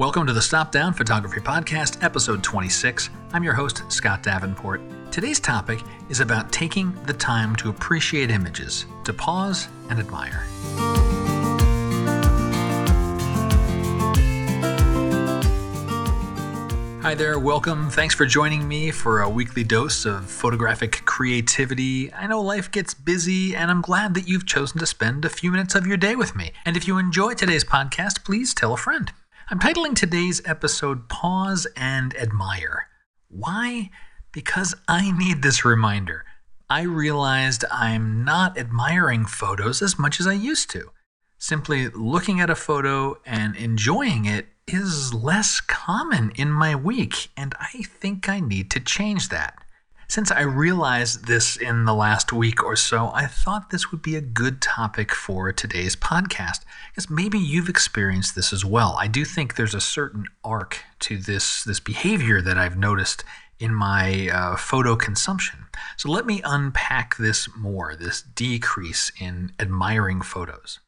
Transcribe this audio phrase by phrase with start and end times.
[0.00, 3.10] Welcome to the Stop Down Photography Podcast, episode 26.
[3.34, 4.80] I'm your host, Scott Davenport.
[5.10, 10.42] Today's topic is about taking the time to appreciate images, to pause and admire.
[17.02, 17.90] Hi there, welcome.
[17.90, 22.10] Thanks for joining me for a weekly dose of photographic creativity.
[22.14, 25.50] I know life gets busy, and I'm glad that you've chosen to spend a few
[25.50, 26.52] minutes of your day with me.
[26.64, 29.12] And if you enjoy today's podcast, please tell a friend.
[29.52, 32.86] I'm titling today's episode Pause and Admire.
[33.26, 33.90] Why?
[34.30, 36.24] Because I need this reminder.
[36.68, 40.92] I realized I'm not admiring photos as much as I used to.
[41.36, 47.52] Simply looking at a photo and enjoying it is less common in my week, and
[47.58, 49.58] I think I need to change that.
[50.10, 54.16] Since I realized this in the last week or so, I thought this would be
[54.16, 58.96] a good topic for today's podcast, because maybe you've experienced this as well.
[58.98, 63.22] I do think there's a certain arc to this, this behavior that I've noticed
[63.60, 65.66] in my uh, photo consumption.
[65.96, 70.80] So let me unpack this more this decrease in admiring photos.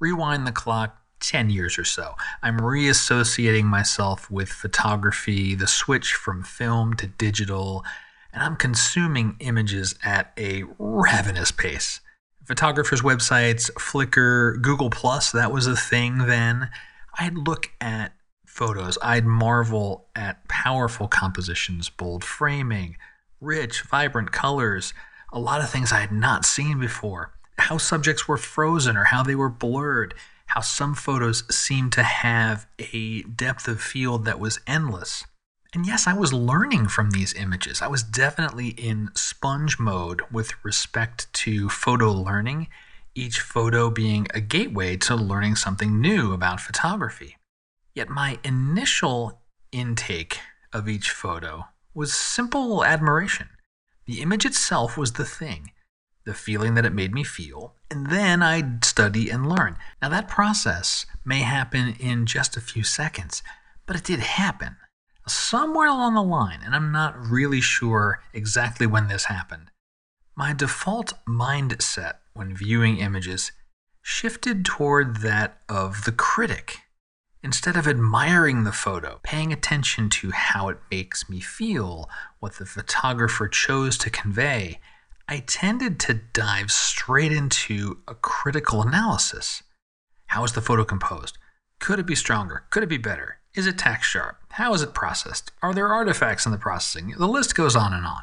[0.00, 2.14] Rewind the clock 10 years or so.
[2.42, 7.86] I'm reassociating myself with photography, the switch from film to digital
[8.32, 12.00] and I'm consuming images at a ravenous pace.
[12.44, 16.70] Photographers' websites, Flickr, Google Plus, that was a thing then.
[17.18, 18.12] I'd look at
[18.46, 22.96] photos, I'd marvel at powerful compositions, bold framing,
[23.40, 24.92] rich, vibrant colors,
[25.32, 27.32] a lot of things I had not seen before.
[27.58, 30.14] How subjects were frozen or how they were blurred,
[30.46, 35.24] how some photos seemed to have a depth of field that was endless.
[35.72, 37.80] And yes, I was learning from these images.
[37.80, 42.66] I was definitely in sponge mode with respect to photo learning,
[43.14, 47.36] each photo being a gateway to learning something new about photography.
[47.94, 50.40] Yet my initial intake
[50.72, 53.48] of each photo was simple admiration.
[54.06, 55.70] The image itself was the thing,
[56.24, 59.76] the feeling that it made me feel, and then I'd study and learn.
[60.02, 63.42] Now, that process may happen in just a few seconds,
[63.86, 64.76] but it did happen
[65.32, 69.70] somewhere along the line, and I'm not really sure exactly when this happened,
[70.36, 73.52] my default mindset when viewing images
[74.02, 76.78] shifted toward that of the critic.
[77.42, 82.08] Instead of admiring the photo, paying attention to how it makes me feel,
[82.38, 84.78] what the photographer chose to convey,
[85.26, 89.62] I tended to dive straight into a critical analysis.
[90.26, 91.38] How is the photo composed?
[91.78, 92.64] Could it be stronger?
[92.70, 93.39] Could it be better?
[93.54, 94.36] Is it tack sharp?
[94.50, 95.50] How is it processed?
[95.60, 97.14] Are there artifacts in the processing?
[97.18, 98.22] The list goes on and on.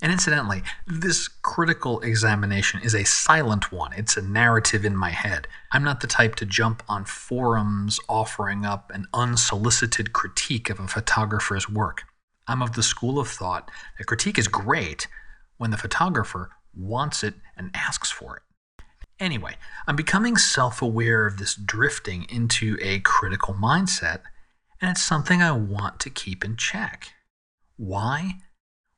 [0.00, 3.92] And incidentally, this critical examination is a silent one.
[3.94, 5.48] It's a narrative in my head.
[5.72, 10.86] I'm not the type to jump on forums offering up an unsolicited critique of a
[10.86, 12.04] photographer's work.
[12.46, 15.08] I'm of the school of thought that critique is great
[15.56, 18.42] when the photographer wants it and asks for it.
[19.18, 24.20] Anyway, I'm becoming self aware of this drifting into a critical mindset
[24.84, 27.14] and it's something I want to keep in check.
[27.78, 28.34] Why?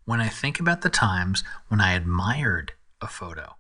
[0.04, 3.54] When I think about the times when I admired a photo,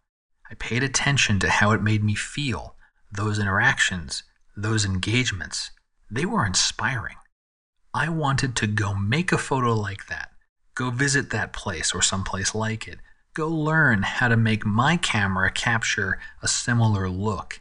[0.50, 2.74] I paid attention to how it made me feel,
[3.12, 4.24] those interactions,
[4.56, 5.70] those engagements,
[6.10, 7.14] they were inspiring.
[7.94, 10.30] I wanted to go make a photo like that,
[10.74, 12.98] go visit that place or someplace like it,
[13.34, 17.60] go learn how to make my camera capture a similar look.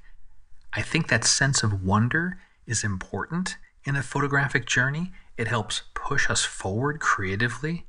[0.73, 5.11] I think that sense of wonder is important in a photographic journey.
[5.37, 7.85] It helps push us forward creatively.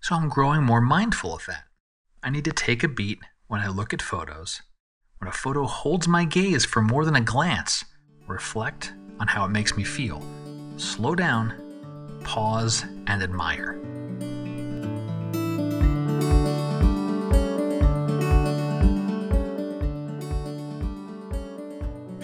[0.00, 1.64] So I'm growing more mindful of that.
[2.22, 4.62] I need to take a beat when I look at photos.
[5.18, 7.84] When a photo holds my gaze for more than a glance,
[8.26, 10.22] reflect on how it makes me feel.
[10.76, 13.78] Slow down, pause, and admire.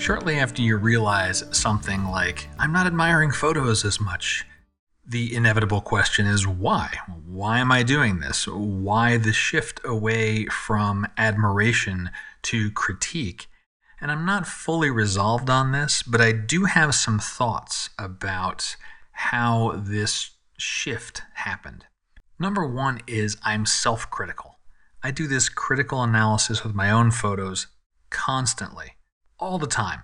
[0.00, 4.46] Shortly after you realize something like, I'm not admiring photos as much,
[5.06, 6.96] the inevitable question is why?
[7.26, 8.46] Why am I doing this?
[8.46, 12.08] Why the shift away from admiration
[12.44, 13.46] to critique?
[14.00, 18.76] And I'm not fully resolved on this, but I do have some thoughts about
[19.12, 21.84] how this shift happened.
[22.38, 24.60] Number one is I'm self critical.
[25.02, 27.66] I do this critical analysis with my own photos
[28.08, 28.94] constantly
[29.40, 30.02] all the time.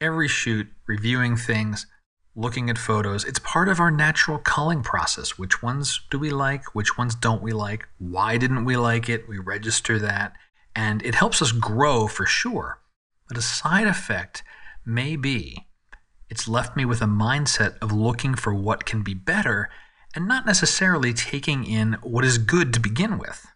[0.00, 1.86] Every shoot, reviewing things,
[2.34, 5.38] looking at photos, it's part of our natural culling process.
[5.38, 6.74] Which ones do we like?
[6.74, 7.86] Which ones don't we like?
[7.98, 9.28] Why didn't we like it?
[9.28, 10.32] We register that.
[10.74, 12.80] And it helps us grow for sure.
[13.28, 14.42] But a side effect
[14.86, 15.66] may be
[16.30, 19.68] It's left me with a mindset of looking for what can be better
[20.14, 23.46] and not necessarily taking in what is good to begin with.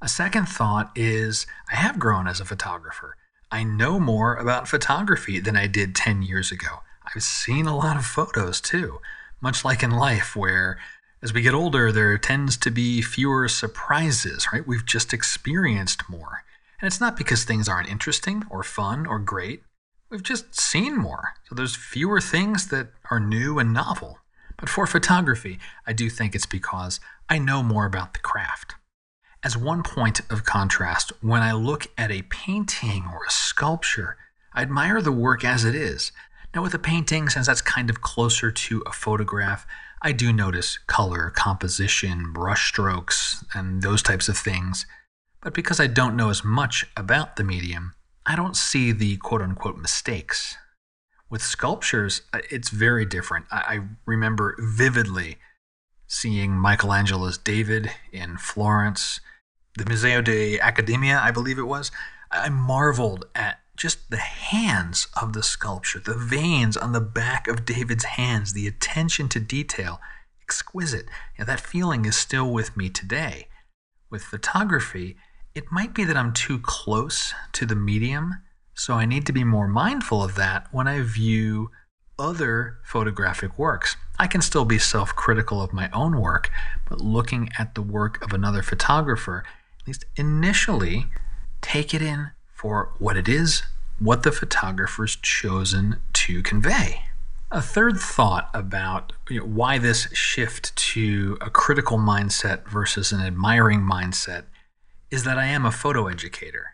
[0.00, 3.16] A second thought is I have grown as a photographer.
[3.50, 6.82] I know more about photography than I did 10 years ago.
[7.14, 9.00] I've seen a lot of photos too,
[9.40, 10.78] much like in life, where
[11.22, 14.66] as we get older, there tends to be fewer surprises, right?
[14.66, 16.44] We've just experienced more.
[16.80, 19.62] And it's not because things aren't interesting or fun or great.
[20.10, 21.34] We've just seen more.
[21.48, 24.18] So there's fewer things that are new and novel.
[24.58, 28.74] But for photography, I do think it's because I know more about the craft.
[29.44, 34.16] As one point of contrast, when I look at a painting or a sculpture,
[34.52, 36.10] I admire the work as it is.
[36.52, 39.64] Now, with a painting, since that's kind of closer to a photograph,
[40.02, 44.86] I do notice color, composition, brushstrokes, and those types of things.
[45.40, 47.94] But because I don't know as much about the medium,
[48.26, 50.56] I don't see the quote unquote mistakes.
[51.30, 53.46] With sculptures, uh, it's very different.
[53.52, 55.38] I remember vividly
[56.08, 59.20] seeing Michelangelo's David in Florence,
[59.76, 61.92] the Museo de Academia, I believe it was.
[62.32, 67.64] I marveled at just the hands of the sculpture, the veins on the back of
[67.64, 70.00] David's hands, the attention to detail,
[70.42, 71.06] exquisite.
[71.38, 73.46] You that feeling is still with me today.
[74.10, 75.16] With photography,
[75.54, 78.42] it might be that I'm too close to the medium,
[78.74, 81.70] so I need to be more mindful of that when I view
[82.18, 83.96] other photographic works.
[84.18, 86.50] I can still be self critical of my own work,
[86.88, 89.44] but looking at the work of another photographer,
[89.80, 91.06] at least initially,
[91.60, 93.62] take it in for what it is,
[93.98, 97.02] what the photographer's chosen to convey.
[97.50, 103.20] A third thought about you know, why this shift to a critical mindset versus an
[103.20, 104.44] admiring mindset
[105.10, 106.72] is that I am a photo educator.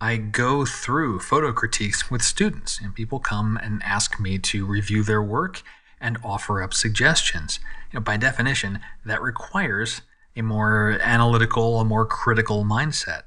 [0.00, 5.02] I go through photo critiques with students, and people come and ask me to review
[5.02, 5.62] their work
[6.00, 7.60] and offer up suggestions.
[7.92, 10.02] You know, by definition, that requires
[10.36, 13.22] a more analytical, a more critical mindset.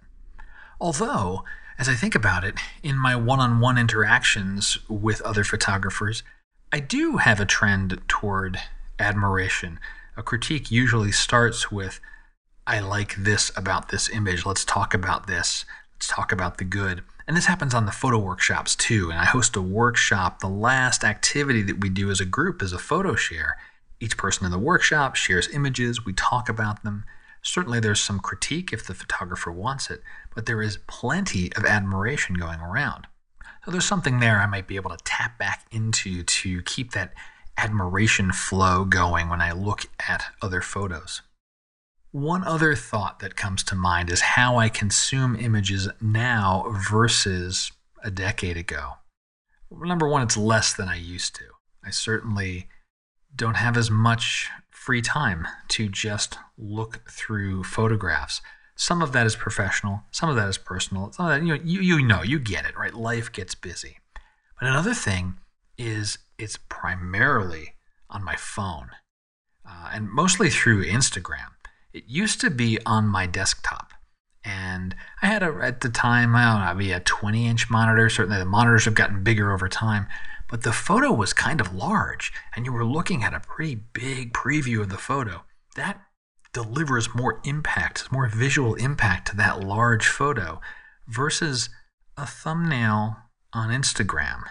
[0.79, 1.44] Although
[1.81, 6.21] as I think about it, in my one on one interactions with other photographers,
[6.71, 8.59] I do have a trend toward
[9.00, 9.79] admiration.
[10.15, 12.00] A critique usually starts with,
[12.67, 14.45] I like this about this image.
[14.45, 15.65] Let's talk about this.
[15.95, 17.03] Let's talk about the good.
[17.31, 19.10] And this happens on the photo workshops too.
[19.10, 20.42] And I host a workshop.
[20.42, 23.57] The last activity that we do as a group is a photo share.
[24.01, 27.06] Each person in the workshop shares images, we talk about them.
[27.42, 30.01] Certainly, there's some critique if the photographer wants it,
[30.36, 33.07] but there is plenty of admiration going around.
[33.63, 37.13] So there's something there I might be able to tap back into to keep that
[37.57, 41.22] admiration flow going when I look at other photos.
[42.12, 47.72] One other thought that comes to mind is how I consume images now versus
[48.04, 48.96] a decade ago.
[49.72, 51.46] Number one, it's less than I used to.
[51.86, 52.68] I certainly
[53.34, 58.42] don't have as much free time to just look through photographs.
[58.75, 61.13] Some of that is professional, some of that is personal.
[61.13, 62.94] Some of that, you know, you, you know, you get it, right?
[62.94, 64.00] Life gets busy.
[64.60, 65.36] But another thing
[65.78, 67.75] is it's primarily
[68.10, 68.90] on my phone
[69.66, 71.52] uh, and mostly through Instagram.
[71.93, 73.93] It used to be on my desktop.
[74.43, 78.09] And I had a, at the time, I don't know, maybe a 20 inch monitor.
[78.09, 80.07] Certainly the monitors have gotten bigger over time
[80.51, 84.33] but the photo was kind of large and you were looking at a pretty big
[84.33, 85.43] preview of the photo.
[85.77, 86.01] That
[86.51, 90.60] delivers more impact, more visual impact to that large photo
[91.07, 91.69] versus
[92.17, 93.15] a thumbnail
[93.53, 94.43] on Instagram.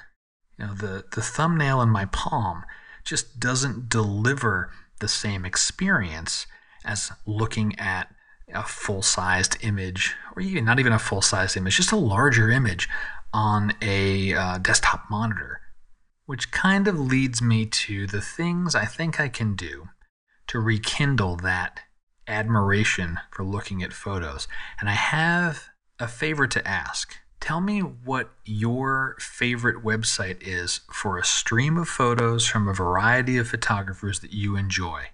[0.59, 2.65] You know, the, the thumbnail in my palm
[3.05, 6.47] just doesn't deliver the same experience
[6.85, 8.09] as looking at
[8.53, 12.51] a full sized image, or even not even a full sized image, just a larger
[12.51, 12.89] image
[13.33, 15.61] on a uh, desktop monitor.
[16.27, 19.89] Which kind of leads me to the things I think I can do
[20.47, 21.81] to rekindle that
[22.29, 24.47] admiration for looking at photos.
[24.79, 27.17] And I have a favor to ask.
[27.41, 33.39] Tell me what your favorite website is for a stream of photos from a variety
[33.39, 35.05] of photographers that you enjoy.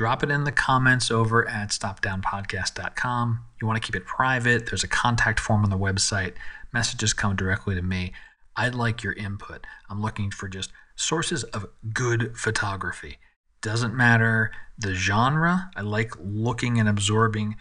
[0.00, 3.44] Drop it in the comments over at stopdownpodcast.com.
[3.60, 6.36] You want to keep it private, there's a contact form on the website.
[6.72, 8.14] Messages come directly to me.
[8.56, 9.66] I'd like your input.
[9.90, 13.18] I'm looking for just sources of good photography.
[13.60, 15.70] Doesn't matter the genre.
[15.76, 17.56] I like looking and absorbing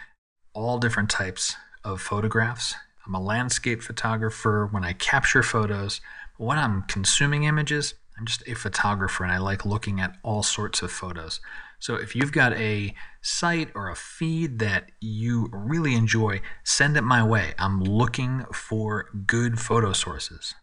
[0.53, 2.73] all different types of photographs.
[3.05, 5.99] I'm a landscape photographer when I capture photos.
[6.37, 10.41] But when I'm consuming images, I'm just a photographer and I like looking at all
[10.41, 11.41] sorts of photos.
[11.79, 17.03] So if you've got a site or a feed that you really enjoy, send it
[17.03, 17.53] my way.
[17.57, 20.55] I'm looking for good photo sources.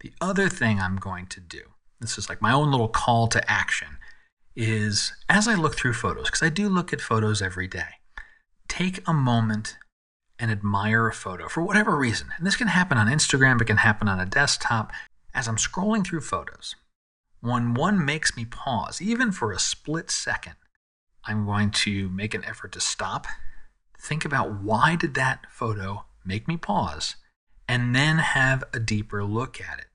[0.00, 1.62] The other thing I'm going to do
[2.00, 3.98] this is like my own little call to action,
[4.56, 7.98] is as I look through photos, because I do look at photos every day,
[8.68, 9.76] take a moment
[10.38, 12.28] and admire a photo for whatever reason.
[12.36, 14.92] And this can happen on Instagram, it can happen on a desktop.
[15.32, 16.74] As I'm scrolling through photos,
[17.40, 20.54] when one makes me pause, even for a split second,
[21.24, 23.26] I'm going to make an effort to stop,
[23.98, 27.16] think about why did that photo make me pause,
[27.68, 29.86] and then have a deeper look at it.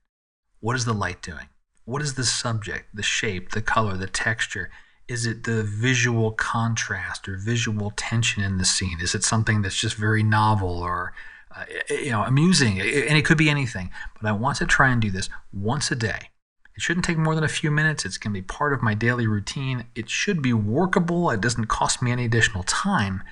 [0.60, 1.48] What is the light doing?
[1.84, 4.70] What is the subject, the shape, the color, the texture?
[5.06, 8.98] Is it the visual contrast or visual tension in the scene?
[9.00, 11.12] Is it something that's just very novel or
[11.54, 12.80] uh, you know amusing?
[12.80, 13.90] And it could be anything.
[14.20, 16.30] But I want to try and do this once a day.
[16.76, 18.04] It shouldn't take more than a few minutes.
[18.04, 19.86] It's going to be part of my daily routine.
[19.94, 21.30] It should be workable.
[21.30, 23.22] It doesn't cost me any additional time.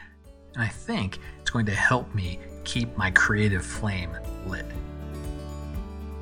[0.55, 4.65] And I think it's going to help me keep my creative flame lit.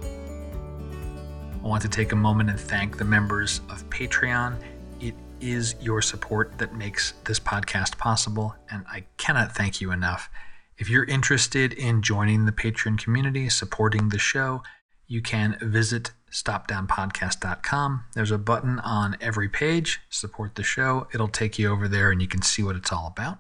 [0.03, 4.61] I want to take a moment and thank the members of Patreon.
[5.01, 10.29] It is your support that makes this podcast possible, and I cannot thank you enough.
[10.77, 14.65] If you're interested in joining the Patreon community, supporting the show,
[15.13, 18.05] you can visit stopdownpodcast.com.
[18.15, 21.07] There's a button on every page, support the show.
[21.13, 23.37] It'll take you over there and you can see what it's all about.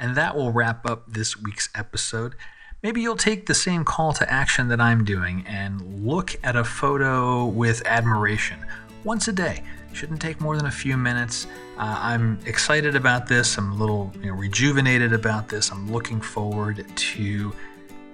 [0.00, 2.34] And that will wrap up this week's episode.
[2.82, 6.64] Maybe you'll take the same call to action that I'm doing and look at a
[6.64, 8.58] photo with admiration
[9.04, 9.62] once a day.
[9.92, 11.46] Shouldn't take more than a few minutes.
[11.78, 13.56] Uh, I'm excited about this.
[13.58, 15.70] I'm a little you know, rejuvenated about this.
[15.70, 17.54] I'm looking forward to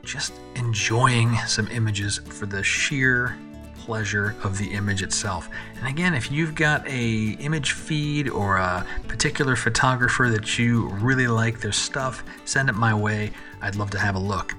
[0.02, 3.37] just enjoying some images for the sheer
[3.76, 5.49] pleasure of the image itself.
[5.78, 11.26] And again, if you've got a image feed or a particular photographer that you really
[11.26, 13.31] like their stuff, send it my way.
[13.62, 14.55] I'd love to have a look.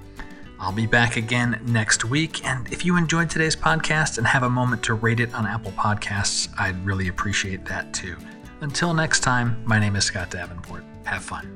[0.58, 2.44] I'll be back again next week.
[2.44, 5.72] And if you enjoyed today's podcast and have a moment to rate it on Apple
[5.72, 8.16] Podcasts, I'd really appreciate that too.
[8.60, 10.84] Until next time, my name is Scott Davenport.
[11.04, 11.48] Have fun.